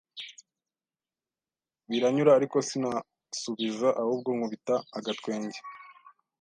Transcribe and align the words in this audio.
Biranyura 1.89 2.31
ariko 2.37 2.57
sinasubiza, 2.67 3.89
ahubwo 4.01 4.29
nkubita 4.35 4.75
agatwenge 4.97 5.59